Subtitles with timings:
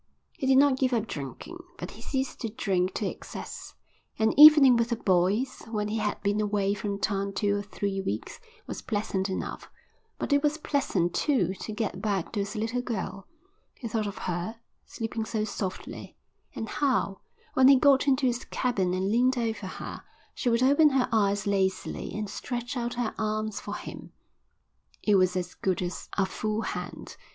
[0.33, 3.75] He did not give up drinking, but he ceased to drink to excess.
[4.17, 8.01] An evening with the boys, when he had been away from town two or three
[8.01, 9.69] weeks, was pleasant enough,
[10.17, 13.27] but it was pleasant too to get back to his little girl;
[13.75, 14.55] he thought of her,
[14.87, 16.17] sleeping so softly,
[16.55, 17.21] and how,
[17.53, 20.01] when he got into his cabin and leaned over her,
[20.33, 24.11] she would open her eyes lazily and stretch out her arms for him:
[25.03, 27.17] it was as good as a full hand.